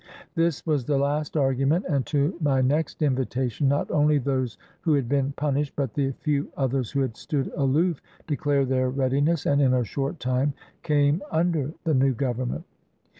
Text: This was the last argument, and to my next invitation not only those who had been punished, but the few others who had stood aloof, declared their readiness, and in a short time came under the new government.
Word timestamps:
This 0.33 0.65
was 0.65 0.83
the 0.85 0.97
last 0.97 1.37
argument, 1.37 1.85
and 1.87 2.03
to 2.07 2.33
my 2.41 2.59
next 2.59 3.03
invitation 3.03 3.67
not 3.67 3.91
only 3.91 4.17
those 4.17 4.57
who 4.81 4.95
had 4.95 5.07
been 5.07 5.31
punished, 5.33 5.73
but 5.75 5.93
the 5.93 6.09
few 6.13 6.49
others 6.57 6.89
who 6.89 7.01
had 7.01 7.15
stood 7.15 7.51
aloof, 7.55 8.01
declared 8.25 8.69
their 8.69 8.89
readiness, 8.89 9.45
and 9.45 9.61
in 9.61 9.75
a 9.75 9.83
short 9.83 10.19
time 10.19 10.55
came 10.81 11.21
under 11.29 11.71
the 11.83 11.93
new 11.93 12.15
government. 12.15 12.65